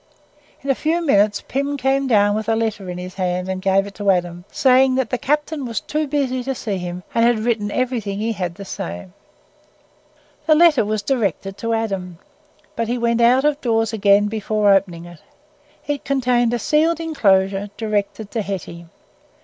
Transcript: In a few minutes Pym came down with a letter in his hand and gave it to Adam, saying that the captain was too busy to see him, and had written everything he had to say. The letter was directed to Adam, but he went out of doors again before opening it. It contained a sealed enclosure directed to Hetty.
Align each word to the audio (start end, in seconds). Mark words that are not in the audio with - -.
In 0.63 0.71
a 0.71 0.73
few 0.73 1.05
minutes 1.05 1.43
Pym 1.47 1.77
came 1.77 2.07
down 2.07 2.35
with 2.35 2.49
a 2.49 2.55
letter 2.55 2.89
in 2.89 2.97
his 2.97 3.13
hand 3.13 3.47
and 3.47 3.61
gave 3.61 3.85
it 3.85 3.93
to 3.93 4.09
Adam, 4.09 4.45
saying 4.51 4.95
that 4.95 5.11
the 5.11 5.17
captain 5.19 5.63
was 5.63 5.79
too 5.79 6.07
busy 6.07 6.41
to 6.43 6.55
see 6.55 6.79
him, 6.79 7.03
and 7.13 7.23
had 7.23 7.37
written 7.37 7.69
everything 7.69 8.17
he 8.17 8.31
had 8.31 8.55
to 8.55 8.65
say. 8.65 9.09
The 10.47 10.55
letter 10.55 10.83
was 10.83 11.03
directed 11.03 11.55
to 11.59 11.75
Adam, 11.75 12.17
but 12.75 12.87
he 12.87 12.97
went 12.97 13.21
out 13.21 13.45
of 13.45 13.61
doors 13.61 13.93
again 13.93 14.25
before 14.27 14.73
opening 14.73 15.05
it. 15.05 15.19
It 15.85 16.03
contained 16.03 16.51
a 16.55 16.57
sealed 16.57 16.99
enclosure 16.99 17.69
directed 17.77 18.31
to 18.31 18.41
Hetty. 18.41 18.87